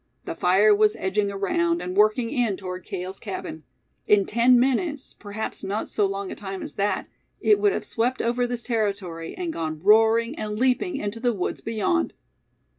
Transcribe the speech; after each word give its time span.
The 0.25 0.33
fire 0.33 0.73
was 0.73 0.95
edging 0.95 1.31
around, 1.31 1.79
and 1.79 1.95
working 1.95 2.31
in 2.31 2.57
toward 2.57 2.85
Cale's 2.85 3.19
cabin. 3.19 3.61
In 4.07 4.25
ten 4.25 4.59
minutes, 4.59 5.13
perhaps 5.13 5.63
not 5.63 5.89
so 5.89 6.07
long 6.07 6.31
a 6.31 6.35
time 6.35 6.63
as 6.63 6.73
that, 6.73 7.07
it 7.39 7.59
would 7.59 7.71
have 7.71 7.85
swept 7.85 8.19
over 8.19 8.47
this 8.47 8.63
territory, 8.63 9.35
and 9.37 9.53
gone 9.53 9.79
roaring 9.79 10.33
and 10.39 10.57
leaping 10.57 10.95
into 10.95 11.19
the 11.19 11.33
woods 11.33 11.61
beyond. 11.61 12.13